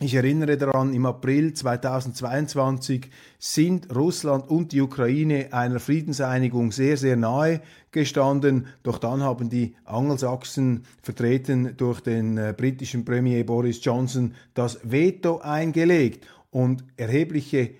Ich 0.00 0.14
erinnere 0.14 0.56
daran, 0.56 0.94
im 0.94 1.04
April 1.04 1.52
2022 1.52 3.10
sind 3.38 3.94
Russland 3.94 4.48
und 4.48 4.72
die 4.72 4.80
Ukraine 4.80 5.52
einer 5.52 5.78
Friedenseinigung 5.78 6.72
sehr, 6.72 6.96
sehr 6.96 7.16
nahe 7.16 7.60
gestanden. 7.92 8.66
Doch 8.82 8.98
dann 8.98 9.22
haben 9.22 9.50
die 9.50 9.76
Angelsachsen, 9.84 10.84
vertreten 11.02 11.76
durch 11.76 12.00
den 12.00 12.38
äh, 12.38 12.54
britischen 12.56 13.04
Premier 13.04 13.44
Boris 13.44 13.84
Johnson, 13.84 14.34
das 14.54 14.80
Veto 14.82 15.40
eingelegt 15.40 16.26
und 16.50 16.82
erhebliche 16.96 17.74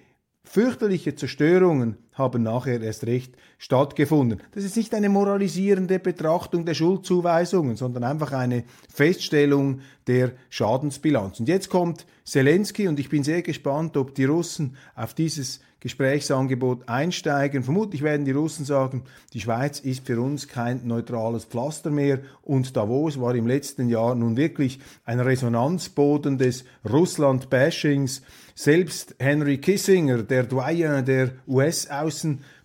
fürchterliche 0.44 1.14
Zerstörungen 1.14 1.96
haben 2.12 2.42
nachher 2.42 2.82
erst 2.82 3.06
recht 3.06 3.34
stattgefunden. 3.64 4.42
Das 4.52 4.62
ist 4.62 4.76
nicht 4.76 4.92
eine 4.92 5.08
moralisierende 5.08 5.98
Betrachtung 5.98 6.66
der 6.66 6.74
Schuldzuweisungen, 6.74 7.76
sondern 7.76 8.04
einfach 8.04 8.32
eine 8.32 8.64
Feststellung 8.92 9.80
der 10.06 10.32
Schadensbilanz. 10.50 11.40
Und 11.40 11.48
jetzt 11.48 11.70
kommt 11.70 12.04
Zelensky 12.24 12.88
und 12.88 13.00
ich 13.00 13.08
bin 13.08 13.24
sehr 13.24 13.40
gespannt, 13.40 13.96
ob 13.96 14.14
die 14.14 14.26
Russen 14.26 14.76
auf 14.94 15.14
dieses 15.14 15.60
Gesprächsangebot 15.80 16.90
einsteigen. 16.90 17.62
Vermutlich 17.62 18.02
werden 18.02 18.26
die 18.26 18.32
Russen 18.32 18.66
sagen, 18.66 19.04
die 19.32 19.40
Schweiz 19.40 19.80
ist 19.80 20.06
für 20.06 20.20
uns 20.20 20.46
kein 20.46 20.86
neutrales 20.86 21.46
Pflaster 21.46 21.90
mehr 21.90 22.20
und 22.42 22.76
Davos 22.76 23.18
war 23.18 23.34
im 23.34 23.46
letzten 23.46 23.88
Jahr 23.88 24.14
nun 24.14 24.36
wirklich 24.36 24.78
ein 25.06 25.20
Resonanzboden 25.20 26.36
des 26.36 26.66
Russland-Bashings. 26.86 28.20
Selbst 28.54 29.14
Henry 29.18 29.56
Kissinger, 29.56 30.22
der 30.22 30.44
Doyen 30.44 31.04
der 31.06 31.32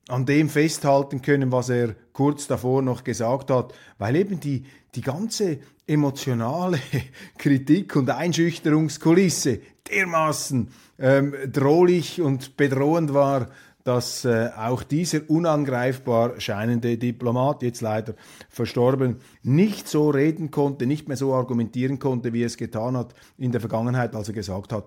an 0.09 0.25
dem 0.27 0.49
festhalten 0.49 1.21
können, 1.23 1.51
was 1.51 1.71
er 1.71 1.97
kurz 2.13 2.47
davor 2.47 2.83
noch 2.83 3.03
gesagt 3.03 3.51
hat, 3.51 3.75
weil 3.99 4.15
eben 4.17 4.39
die, 4.39 4.65
die 4.95 5.01
ganze 5.01 5.59
emotionale 5.87 6.79
Kritik 7.39 7.97
und 7.97 8.11
Einschüchterungskulisse 8.11 9.61
dermaßen 9.91 10.69
ähm, 10.99 11.35
drohlich 11.51 12.21
und 12.21 12.57
bedrohend 12.57 13.15
war, 13.15 13.49
dass 13.87 14.25
äh, 14.25 14.51
auch 14.57 14.83
dieser 14.83 15.31
unangreifbar 15.31 16.41
scheinende 16.41 16.99
Diplomat, 16.99 17.63
jetzt 17.63 17.83
leider 17.83 18.17
verstorben, 18.49 19.19
nicht 19.45 19.87
so 19.87 20.11
reden 20.11 20.51
konnte, 20.51 20.87
nicht 20.87 21.07
mehr 21.07 21.17
so 21.17 21.33
argumentieren 21.33 22.01
konnte, 22.01 22.33
wie 22.33 22.43
es 22.43 22.57
getan 22.57 22.97
hat 22.97 23.15
in 23.39 23.53
der 23.53 23.61
Vergangenheit, 23.61 24.17
als 24.17 24.27
er 24.27 24.35
gesagt 24.35 24.73
hat, 24.73 24.87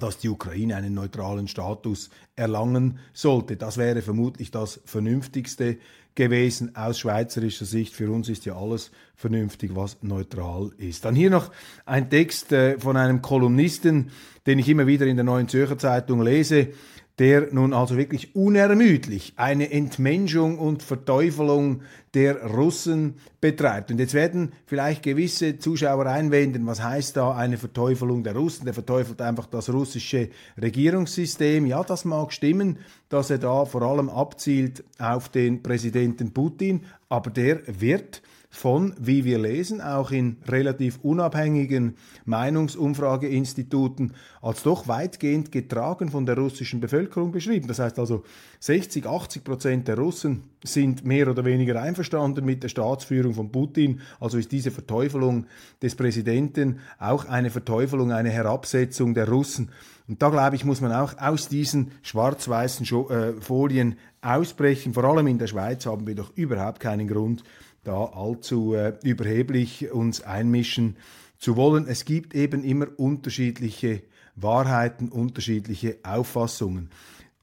dass 0.00 0.18
die 0.18 0.28
Ukraine 0.28 0.74
einen 0.74 0.92
neutralen 0.92 1.46
Status 1.46 2.10
erlangen 2.34 2.98
sollte. 3.12 3.56
Das 3.56 3.78
wäre 3.78 4.02
vermutlich 4.02 4.50
das 4.50 4.80
Vernünftigste 4.86 5.78
gewesen 6.16 6.74
aus 6.74 6.98
schweizerischer 6.98 7.64
Sicht. 7.64 7.94
Für 7.94 8.10
uns 8.10 8.28
ist 8.28 8.44
ja 8.44 8.56
alles 8.56 8.90
vernünftig, 9.14 9.76
was 9.76 9.98
neutral 10.02 10.72
ist. 10.78 11.04
Dann 11.04 11.14
hier 11.14 11.30
noch 11.30 11.52
ein 11.86 12.10
Text 12.10 12.50
äh, 12.50 12.76
von 12.80 12.96
einem 12.96 13.22
Kolumnisten, 13.22 14.10
den 14.46 14.58
ich 14.58 14.68
immer 14.68 14.88
wieder 14.88 15.06
in 15.06 15.16
der 15.16 15.24
Neuen 15.24 15.46
Zürcher 15.46 15.78
Zeitung 15.78 16.22
lese 16.22 16.70
der 17.20 17.52
nun 17.52 17.74
also 17.74 17.98
wirklich 17.98 18.34
unermüdlich 18.34 19.34
eine 19.36 19.70
Entmenschung 19.70 20.58
und 20.58 20.82
Verteufelung 20.82 21.82
der 22.14 22.46
Russen 22.46 23.16
betreibt. 23.42 23.90
Und 23.90 24.00
jetzt 24.00 24.14
werden 24.14 24.52
vielleicht 24.64 25.02
gewisse 25.02 25.58
Zuschauer 25.58 26.06
einwenden, 26.06 26.66
was 26.66 26.82
heißt 26.82 27.18
da 27.18 27.36
eine 27.36 27.58
Verteufelung 27.58 28.24
der 28.24 28.34
Russen? 28.34 28.64
Der 28.64 28.72
verteufelt 28.72 29.20
einfach 29.20 29.44
das 29.44 29.68
russische 29.68 30.30
Regierungssystem. 30.60 31.66
Ja, 31.66 31.84
das 31.84 32.06
mag 32.06 32.32
stimmen, 32.32 32.78
dass 33.10 33.28
er 33.28 33.38
da 33.38 33.66
vor 33.66 33.82
allem 33.82 34.08
abzielt 34.08 34.82
auf 34.98 35.28
den 35.28 35.62
Präsidenten 35.62 36.32
Putin, 36.32 36.86
aber 37.10 37.28
der 37.28 37.60
wird 37.66 38.22
von, 38.50 38.94
wie 38.98 39.24
wir 39.24 39.38
lesen, 39.38 39.80
auch 39.80 40.10
in 40.10 40.36
relativ 40.48 40.98
unabhängigen 41.02 41.94
Meinungsumfrageinstituten 42.24 44.12
als 44.42 44.64
doch 44.64 44.88
weitgehend 44.88 45.52
getragen 45.52 46.10
von 46.10 46.26
der 46.26 46.36
russischen 46.36 46.80
Bevölkerung 46.80 47.30
beschrieben. 47.30 47.68
Das 47.68 47.78
heißt 47.78 47.98
also, 48.00 48.24
60, 48.58 49.06
80 49.06 49.44
Prozent 49.44 49.88
der 49.88 49.96
Russen 49.96 50.42
sind 50.64 51.04
mehr 51.04 51.28
oder 51.28 51.44
weniger 51.44 51.80
einverstanden 51.80 52.44
mit 52.44 52.64
der 52.64 52.68
Staatsführung 52.68 53.34
von 53.34 53.52
Putin. 53.52 54.00
Also 54.18 54.36
ist 54.36 54.50
diese 54.50 54.72
Verteufelung 54.72 55.46
des 55.80 55.94
Präsidenten 55.94 56.80
auch 56.98 57.26
eine 57.26 57.50
Verteufelung, 57.50 58.10
eine 58.10 58.30
Herabsetzung 58.30 59.14
der 59.14 59.28
Russen. 59.28 59.70
Und 60.08 60.20
da 60.20 60.28
glaube 60.28 60.56
ich, 60.56 60.64
muss 60.64 60.80
man 60.80 60.92
auch 60.92 61.16
aus 61.18 61.48
diesen 61.48 61.92
schwarz-weißen 62.02 62.84
äh, 63.10 63.40
Folien 63.40 63.96
ausbrechen. 64.22 64.92
Vor 64.92 65.04
allem 65.04 65.28
in 65.28 65.38
der 65.38 65.46
Schweiz 65.46 65.86
haben 65.86 66.04
wir 66.06 66.16
doch 66.16 66.32
überhaupt 66.34 66.80
keinen 66.80 67.06
Grund, 67.06 67.44
da 67.84 68.04
allzu 68.04 68.74
äh, 68.74 68.94
überheblich 69.02 69.90
uns 69.90 70.22
einmischen 70.22 70.96
zu 71.38 71.56
wollen. 71.56 71.86
Es 71.88 72.04
gibt 72.04 72.34
eben 72.34 72.64
immer 72.64 72.86
unterschiedliche 72.96 74.02
Wahrheiten, 74.36 75.08
unterschiedliche 75.08 75.98
Auffassungen. 76.02 76.90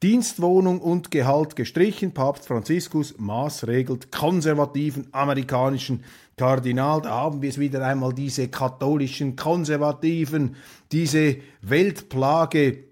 Dienstwohnung 0.02 0.80
und 0.80 1.10
Gehalt 1.10 1.56
gestrichen. 1.56 2.14
Papst 2.14 2.46
Franziskus 2.46 3.16
maßregelt 3.18 4.12
konservativen 4.12 5.08
amerikanischen 5.10 6.04
Kardinal. 6.36 7.02
Da 7.02 7.10
haben 7.10 7.42
wir 7.42 7.50
es 7.50 7.58
wieder 7.58 7.84
einmal, 7.84 8.12
diese 8.12 8.46
katholischen 8.46 9.34
Konservativen, 9.34 10.54
diese 10.92 11.38
Weltplage, 11.62 12.84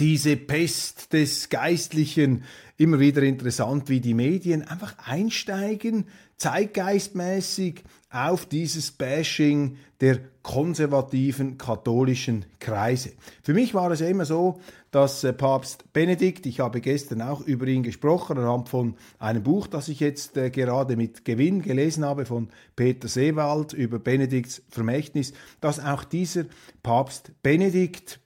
diese 0.00 0.38
Pest 0.38 1.12
des 1.12 1.50
Geistlichen. 1.50 2.44
Immer 2.78 2.98
wieder 2.98 3.22
interessant, 3.22 3.90
wie 3.90 4.00
die 4.00 4.14
Medien 4.14 4.66
einfach 4.66 4.94
einsteigen 5.04 6.06
zeitgeistmäßig 6.42 7.84
auf 8.10 8.46
dieses 8.46 8.90
Bashing 8.90 9.76
der 10.00 10.18
konservativen 10.42 11.56
katholischen 11.56 12.44
Kreise. 12.58 13.12
Für 13.44 13.54
mich 13.54 13.74
war 13.74 13.92
es 13.92 14.00
immer 14.00 14.24
so, 14.24 14.60
dass 14.90 15.22
äh, 15.22 15.32
Papst 15.32 15.92
Benedikt, 15.92 16.44
ich 16.46 16.58
habe 16.58 16.80
gestern 16.80 17.22
auch 17.22 17.42
über 17.42 17.68
ihn 17.68 17.84
gesprochen, 17.84 18.38
anhand 18.38 18.68
von 18.68 18.96
einem 19.20 19.44
Buch, 19.44 19.68
das 19.68 19.86
ich 19.86 20.00
jetzt 20.00 20.36
äh, 20.36 20.50
gerade 20.50 20.96
mit 20.96 21.24
Gewinn 21.24 21.62
gelesen 21.62 22.04
habe 22.04 22.26
von 22.26 22.48
Peter 22.74 23.06
Seewald 23.06 23.72
über 23.72 24.00
Benedikts 24.00 24.62
Vermächtnis, 24.68 25.32
dass 25.60 25.78
auch 25.78 26.02
dieser 26.02 26.46
Papst 26.82 27.30
Benedikt 27.44 28.18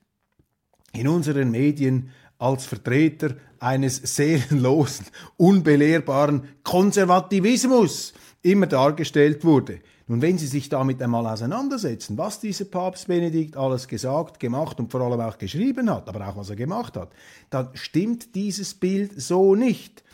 in 0.95 1.07
unseren 1.07 1.51
Medien 1.51 2.09
als 2.39 2.67
Vertreter 2.67 3.37
eines 3.59 3.97
seelenlosen, 3.97 5.07
unbelehrbaren 5.37 6.49
Konservativismus 6.63 8.13
immer 8.43 8.67
dargestellt 8.67 9.45
wurde. 9.45 9.81
Nun, 10.09 10.23
wenn 10.23 10.39
Sie 10.39 10.47
sich 10.47 10.69
damit 10.69 11.03
einmal 11.03 11.27
auseinandersetzen, 11.27 12.17
was 12.17 12.39
dieser 12.39 12.67
Papst 12.67 13.09
Benedikt 13.09 13.57
alles 13.57 13.89
gesagt, 13.89 14.39
gemacht 14.39 14.79
und 14.79 14.93
vor 14.93 15.01
allem 15.01 15.21
auch 15.21 15.37
geschrieben 15.37 15.91
hat, 15.91 16.09
aber 16.09 16.29
auch 16.29 16.37
was 16.37 16.51
er 16.51 16.57
gemacht 16.57 16.97
hat, 16.97 17.11
dann 17.51 17.71
stimmt 17.75 18.35
dieses 18.37 18.75
Bild 18.75 19.21
so 19.21 19.57
nicht. 19.57 20.05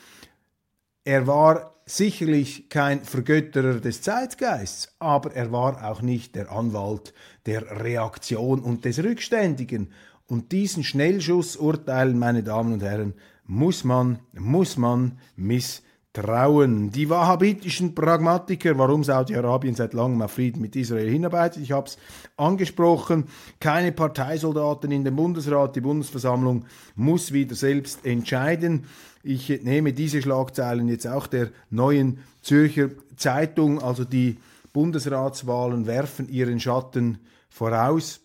Er 1.05 1.27
war 1.27 1.75
sicherlich 1.85 2.71
kein 2.71 3.05
Vergötterer 3.05 3.81
des 3.81 4.01
Zeitgeists, 4.01 4.95
aber 4.99 5.35
er 5.35 5.53
war 5.53 5.91
auch 5.91 6.01
nicht 6.01 6.37
der 6.37 6.51
Anwalt 6.51 7.13
der 7.45 7.83
Reaktion 7.83 8.61
und 8.61 8.85
des 8.87 9.03
Rückständigen. 9.03 9.93
Und 10.33 10.51
diesen 10.51 10.83
Schnellschussurteilen, 10.83 12.19
meine 12.19 12.43
Damen 12.43 12.73
und 12.73 12.83
Herren, 12.83 13.13
muss 13.45 13.85
man, 13.85 14.19
muss 14.33 14.79
man 14.79 15.19
misstrauen. 15.37 16.91
Die 16.91 17.11
wahhabitischen 17.11 17.95
Pragmatiker, 17.95 18.79
warum 18.79 19.05
Saudi-Arabien 19.05 19.75
seit 19.75 19.93
langem 19.93 20.23
auf 20.23 20.33
Frieden 20.33 20.63
mit 20.63 20.75
Israel 20.75 21.11
hinarbeitet, 21.11 21.63
ich 21.63 21.73
habe 21.73 21.87
es 21.87 21.99
angesprochen, 22.39 23.25
keine 23.61 23.93
Parteisoldaten 23.93 24.91
in 24.91 25.05
den 25.05 25.17
Bundesrat, 25.17 25.77
die 25.77 25.83
Bundesversammlung 25.83 26.65
muss 26.95 27.35
wieder 27.35 27.55
selbst 27.55 28.07
entscheiden. 28.07 28.87
Ich 29.23 29.51
nehme 29.63 29.93
diese 29.93 30.23
Schlagzeilen 30.23 30.89
jetzt 30.89 31.07
auch 31.07 31.27
der 31.27 31.51
neuen 31.69 32.21
Zürcher 32.41 32.89
Zeitung, 33.17 33.83
also 33.83 34.07
die 34.07 34.39
Bundesratswahlen 34.73 35.87
werfen 35.87 36.27
ihren 36.31 36.59
Schatten 36.59 37.19
voraus. 37.51 38.23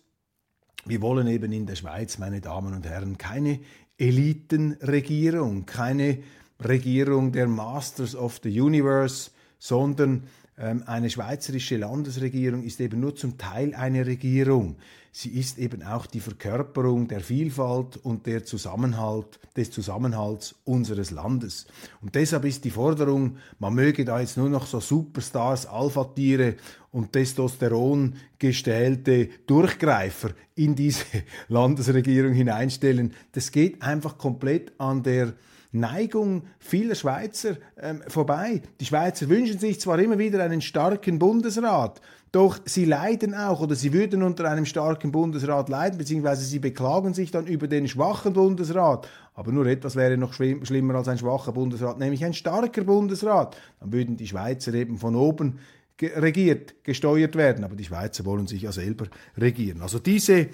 Wir 0.88 1.02
wollen 1.02 1.26
eben 1.26 1.52
in 1.52 1.66
der 1.66 1.76
Schweiz, 1.76 2.16
meine 2.16 2.40
Damen 2.40 2.72
und 2.72 2.86
Herren, 2.86 3.18
keine 3.18 3.60
Elitenregierung, 3.98 5.66
keine 5.66 6.18
Regierung 6.64 7.30
der 7.30 7.46
Masters 7.46 8.16
of 8.16 8.40
the 8.42 8.60
Universe, 8.60 9.30
sondern 9.58 10.24
eine 10.58 11.08
schweizerische 11.08 11.76
Landesregierung 11.76 12.64
ist 12.64 12.80
eben 12.80 13.00
nur 13.00 13.14
zum 13.14 13.38
Teil 13.38 13.74
eine 13.74 14.04
Regierung. 14.04 14.76
Sie 15.12 15.30
ist 15.30 15.58
eben 15.58 15.82
auch 15.82 16.06
die 16.06 16.20
Verkörperung 16.20 17.08
der 17.08 17.20
Vielfalt 17.20 17.96
und 17.96 18.26
der 18.26 18.44
Zusammenhalt, 18.44 19.40
des 19.56 19.70
Zusammenhalts 19.70 20.54
unseres 20.64 21.10
Landes. 21.10 21.66
Und 22.00 22.14
deshalb 22.14 22.44
ist 22.44 22.64
die 22.64 22.70
Forderung, 22.70 23.36
man 23.58 23.74
möge 23.74 24.04
da 24.04 24.20
jetzt 24.20 24.36
nur 24.36 24.48
noch 24.48 24.66
so 24.66 24.80
Superstars, 24.80 25.66
Alpha-Tiere 25.66 26.54
und 26.92 27.12
Testosteron 27.12 28.14
gestählte 28.38 29.28
Durchgreifer 29.46 30.30
in 30.54 30.74
diese 30.74 31.04
Landesregierung 31.48 32.32
hineinstellen, 32.32 33.12
das 33.32 33.50
geht 33.50 33.82
einfach 33.82 34.18
komplett 34.18 34.72
an 34.78 35.02
der 35.02 35.34
Neigung 35.70 36.44
vieler 36.58 36.94
Schweizer 36.94 37.56
ähm, 37.78 38.02
vorbei. 38.08 38.62
Die 38.80 38.86
Schweizer 38.86 39.28
wünschen 39.28 39.58
sich 39.58 39.80
zwar 39.80 39.98
immer 39.98 40.18
wieder 40.18 40.42
einen 40.42 40.62
starken 40.62 41.18
Bundesrat, 41.18 42.00
doch 42.32 42.58
sie 42.64 42.84
leiden 42.84 43.34
auch 43.34 43.60
oder 43.60 43.74
sie 43.74 43.92
würden 43.92 44.22
unter 44.22 44.50
einem 44.50 44.66
starken 44.66 45.12
Bundesrat 45.12 45.68
leiden, 45.68 45.98
beziehungsweise 45.98 46.44
sie 46.44 46.58
beklagen 46.58 47.14
sich 47.14 47.30
dann 47.30 47.46
über 47.46 47.68
den 47.68 47.88
schwachen 47.88 48.32
Bundesrat. 48.32 49.08
Aber 49.34 49.52
nur 49.52 49.66
etwas 49.66 49.96
wäre 49.96 50.16
noch 50.16 50.32
schlimmer 50.32 50.94
als 50.94 51.08
ein 51.08 51.18
schwacher 51.18 51.52
Bundesrat, 51.52 51.98
nämlich 51.98 52.24
ein 52.24 52.34
starker 52.34 52.84
Bundesrat. 52.84 53.56
Dann 53.80 53.92
würden 53.92 54.16
die 54.16 54.26
Schweizer 54.26 54.74
eben 54.74 54.98
von 54.98 55.16
oben 55.16 55.58
regiert, 56.00 56.84
gesteuert 56.84 57.36
werden. 57.36 57.64
Aber 57.64 57.76
die 57.76 57.84
Schweizer 57.84 58.24
wollen 58.24 58.46
sich 58.46 58.62
ja 58.62 58.72
selber 58.72 59.06
regieren. 59.36 59.82
Also 59.82 59.98
diese 59.98 60.48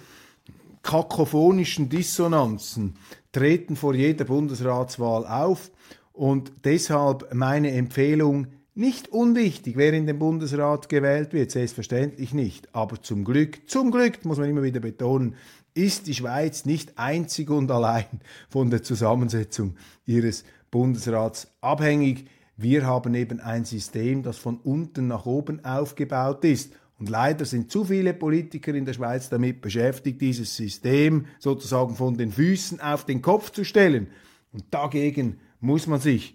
kakophonischen 0.83 1.89
Dissonanzen 1.89 2.95
treten 3.35 3.77
vor 3.77 3.95
jeder 3.95 4.25
Bundesratswahl 4.25 5.27
auf 5.27 5.71
und 6.13 6.53
deshalb 6.65 7.35
meine 7.35 7.73
Empfehlung, 7.73 8.47
nicht 8.77 9.09
unwichtig, 9.09 9.77
wer 9.77 9.93
in 9.93 10.07
den 10.07 10.19
Bundesrat 10.19 10.89
gewählt 10.89 11.33
wird, 11.33 11.51
selbstverständlich 11.51 12.35
nicht. 12.35 12.75
Aber 12.75 13.01
zum 13.01 13.25
Glück, 13.25 13.69
zum 13.69 13.91
Glück, 13.91 14.25
muss 14.25 14.39
man 14.39 14.49
immer 14.49 14.63
wieder 14.63 14.81
betonen, 14.81 15.35
ist 15.75 16.07
die 16.07 16.15
Schweiz 16.15 16.65
nicht 16.65 16.99
einzig 16.99 17.51
und 17.51 17.71
allein 17.71 18.07
von 18.49 18.71
der 18.71 18.83
Zusammensetzung 18.83 19.77
ihres 20.07 20.45
Bundesrats 20.71 21.49
abhängig. 21.61 22.29
Wir 22.57 22.87
haben 22.87 23.15
eben 23.15 23.41
ein 23.41 23.65
System, 23.65 24.23
das 24.23 24.39
von 24.39 24.59
unten 24.59 25.09
nach 25.09 25.27
oben 25.27 25.65
aufgebaut 25.65 26.45
ist. 26.45 26.73
Und 26.99 27.09
leider 27.09 27.45
sind 27.45 27.71
zu 27.71 27.85
viele 27.85 28.15
Politiker 28.15 28.75
in 28.75 28.85
der 28.85 28.93
Schweiz 28.93 29.29
damit 29.29 29.61
beschäftigt, 29.61 30.21
dieses 30.21 30.57
System 30.57 31.27
sozusagen 31.39 31.97
von 31.97 32.17
den 32.17 32.31
Füßen 32.31 32.81
auf 32.81 33.05
den 33.05 33.21
Kopf 33.21 33.51
zu 33.51 33.65
stellen. 33.65 34.09
Und 34.53 34.65
dagegen 34.71 35.41
muss 35.61 35.87
man 35.87 36.01
sich 36.01 36.35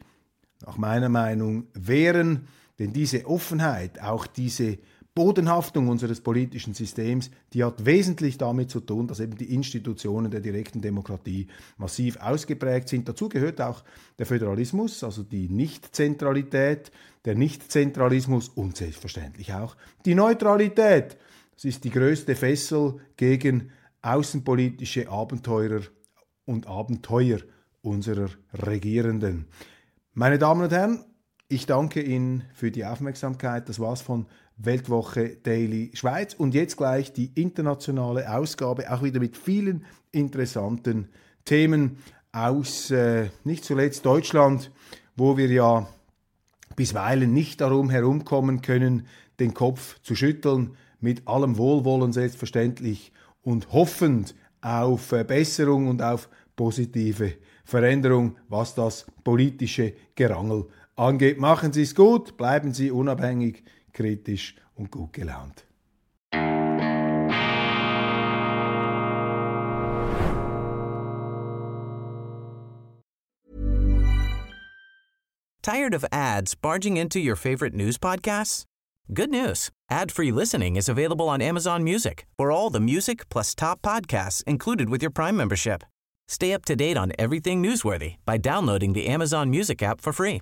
nach 0.66 0.78
meiner 0.78 1.10
Meinung 1.10 1.68
wehren, 1.74 2.48
denn 2.78 2.94
diese 2.94 3.26
Offenheit, 3.26 4.02
auch 4.02 4.28
diese 4.28 4.78
Bodenhaftung 5.20 5.90
unseres 5.90 6.22
politischen 6.22 6.74
Systems, 6.74 7.30
die 7.52 7.66
hat 7.66 7.84
wesentlich 7.86 8.38
damit 8.38 8.72
zu 8.72 8.80
tun, 8.80 9.06
dass 9.06 9.20
eben 9.20 9.36
die 9.36 9.54
Institutionen 9.54 10.32
der 10.32 10.40
direkten 10.40 10.80
Demokratie 10.80 11.48
massiv 11.76 12.16
ausgeprägt 12.22 12.88
sind. 12.88 13.10
Dazu 13.10 13.28
gehört 13.28 13.60
auch 13.60 13.84
der 14.18 14.26
Föderalismus, 14.26 15.04
also 15.04 15.24
die 15.24 15.50
Nichtzentralität, 15.50 16.94
der 17.26 17.36
Nichtzentralismus 17.36 18.48
und 18.48 18.78
selbstverständlich 18.78 19.54
auch 19.54 19.76
die 20.06 20.16
Neutralität. 20.16 21.18
Das 21.54 21.66
ist 21.66 21.84
die 21.84 21.90
größte 21.90 22.34
Fessel 22.36 23.02
gegen 23.18 23.72
außenpolitische 24.02 25.10
Abenteurer 25.10 25.82
und 26.46 26.66
Abenteuer 26.66 27.40
unserer 27.82 28.30
Regierenden. 28.54 29.48
Meine 30.14 30.40
Damen 30.40 30.62
und 30.62 30.72
Herren, 30.72 31.04
ich 31.50 31.66
danke 31.66 32.02
Ihnen 32.02 32.44
für 32.54 32.70
die 32.70 32.86
Aufmerksamkeit. 32.86 33.68
Das 33.68 33.80
war's 33.80 34.02
von 34.02 34.28
Weltwoche 34.58 35.38
Daily 35.42 35.90
Schweiz. 35.96 36.36
Und 36.36 36.54
jetzt 36.54 36.78
gleich 36.78 37.12
die 37.12 37.32
internationale 37.34 38.32
Ausgabe, 38.32 38.94
auch 38.94 39.02
wieder 39.02 39.20
mit 39.20 39.36
vielen 39.36 39.84
interessanten 40.12 41.10
Themen 41.46 41.98
aus 42.32 42.92
äh, 42.92 43.30
nicht 43.44 43.66
zuletzt 43.66 44.06
Deutschland, 44.06 44.72
wo 45.16 45.38
wir 45.38 45.50
ja 45.50 45.88
bisweilen 46.76 47.34
nicht 47.34 47.62
darum 47.62 47.90
herumkommen 47.90 48.62
können, 48.62 49.08
den 49.40 49.56
Kopf 49.56 50.00
zu 50.04 50.16
schütteln, 50.16 50.76
mit 51.00 51.28
allem 51.28 51.58
Wohlwollen 51.58 52.14
selbstverständlich 52.14 53.12
und 53.42 53.72
hoffend 53.74 54.36
auf 54.62 55.12
äh, 55.14 55.24
Besserung 55.24 55.88
und 55.88 56.04
auf 56.04 56.30
positive 56.56 57.34
Veränderung, 57.64 58.38
was 58.50 58.76
das 58.76 59.08
politische 59.24 59.94
Gerangel 60.14 60.68
angeht. 61.00 61.40
Machen 61.40 61.74
Sie 61.74 61.84
es 61.84 61.96
gut, 61.96 62.38
bleiben 62.38 62.74
Sie 62.74 62.92
unabhängig 62.92 63.64
kritisch 63.94 64.56
und 64.76 64.92
gut 64.92 65.14
gelaunt. 65.14 65.66
Tired 75.62 75.94
of 75.94 76.06
ads 76.12 76.56
barging 76.56 76.98
into 76.98 77.20
your 77.20 77.36
favorite 77.36 77.76
news 77.76 77.98
podcasts? 77.98 78.64
Good 79.14 79.30
news. 79.30 79.70
Ad-free 79.92 80.32
listening 80.32 80.76
is 80.76 80.90
available 80.90 81.28
on 81.28 81.42
Amazon 81.42 81.84
Music. 81.84 82.26
For 82.38 82.52
all 82.52 82.70
the 82.70 82.80
music 82.80 83.28
plus 83.30 83.54
top 83.56 83.82
podcasts 83.82 84.44
included 84.46 84.90
with 84.90 85.02
your 85.02 85.12
Prime 85.12 85.36
membership. 85.36 85.84
Stay 86.28 86.54
up 86.54 86.64
to 86.66 86.76
date 86.76 86.98
on 86.98 87.12
everything 87.20 87.62
newsworthy 87.62 88.16
by 88.26 88.38
downloading 88.38 88.94
the 88.94 89.08
Amazon 89.08 89.50
Music 89.50 89.84
app 89.84 90.00
for 90.02 90.14
free 90.14 90.42